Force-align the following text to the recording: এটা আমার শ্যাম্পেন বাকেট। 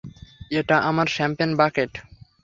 এটা 0.51 0.75
আমার 0.89 1.07
শ্যাম্পেন 1.15 1.51
বাকেট। 1.59 1.91